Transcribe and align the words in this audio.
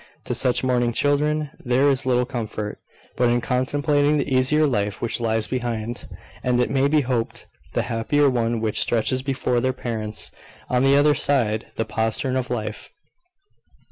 To 0.23 0.33
such 0.33 0.63
mourning 0.63 0.93
children 0.93 1.51
there 1.63 1.87
is 1.91 2.07
little 2.07 2.25
comfort, 2.25 2.79
but 3.17 3.29
in 3.29 3.39
contemplating 3.39 4.17
the 4.17 4.33
easier 4.35 4.65
life 4.65 4.99
which 4.99 5.19
lies 5.19 5.45
behind, 5.45 6.07
and 6.43 6.59
(it 6.59 6.71
may 6.71 6.87
be 6.87 7.01
hoped) 7.01 7.45
the 7.75 7.83
happier 7.83 8.27
one 8.27 8.61
which 8.61 8.79
stretches 8.81 9.21
before 9.21 9.59
their 9.61 9.73
parents, 9.73 10.31
on 10.71 10.83
the 10.83 10.95
other 10.95 11.13
side 11.13 11.67
the 11.75 11.85
postern 11.85 12.35
of 12.35 12.49
life. 12.49 12.89